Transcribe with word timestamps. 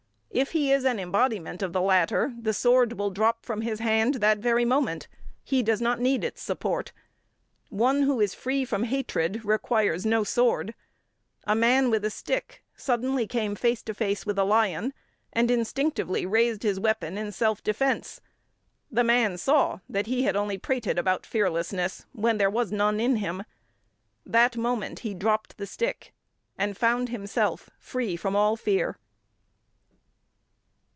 If 0.33 0.51
he 0.53 0.71
is 0.71 0.85
an 0.85 0.97
embodiment 0.97 1.61
of 1.61 1.73
the 1.73 1.81
latter, 1.81 2.33
the 2.39 2.53
sword 2.53 2.93
will 2.93 3.09
drop 3.11 3.45
from 3.45 3.61
his 3.63 3.79
hand 3.79 4.15
that 4.15 4.37
very 4.37 4.63
moment. 4.63 5.09
He 5.43 5.61
does 5.61 5.81
not 5.81 5.99
need 5.99 6.23
its 6.23 6.41
support. 6.41 6.93
One 7.67 8.03
who 8.03 8.21
is 8.21 8.33
free 8.33 8.63
from 8.63 8.85
hatred 8.85 9.43
requires 9.43 10.05
no 10.05 10.23
sword. 10.23 10.73
A 11.43 11.53
man 11.53 11.89
with 11.89 12.05
a 12.05 12.09
stick 12.09 12.63
suddenly 12.77 13.27
came 13.27 13.55
face 13.55 13.83
to 13.83 13.93
face 13.93 14.25
with 14.25 14.39
a 14.39 14.45
lion, 14.45 14.93
and 15.33 15.51
instinctively 15.51 16.25
raised 16.25 16.63
his 16.63 16.79
weapon 16.79 17.17
in 17.17 17.33
self 17.33 17.61
defence. 17.61 18.21
The 18.89 19.03
man 19.03 19.37
saw 19.37 19.79
that 19.89 20.07
he 20.07 20.23
had 20.23 20.37
only 20.37 20.57
prated 20.57 20.97
about 20.97 21.25
fearlessness 21.25 22.05
when 22.13 22.37
there 22.37 22.49
was 22.49 22.71
none 22.71 23.01
in 23.01 23.17
him. 23.17 23.43
That 24.25 24.55
moment 24.55 24.99
he 24.99 25.13
dropped 25.13 25.57
the 25.57 25.67
stick, 25.67 26.13
and 26.57 26.77
found 26.77 27.09
himself 27.09 27.69
free 27.77 28.15
from 28.15 28.37
all 28.37 28.55
fear. 28.55 28.97